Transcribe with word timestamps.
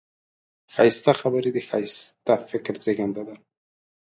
ښایسته 0.73 1.11
خبرې 1.21 1.49
د 1.53 1.57
ښایسته 1.67 2.33
فکر 2.51 2.75
زېږنده 2.83 3.23
ده 3.27 3.35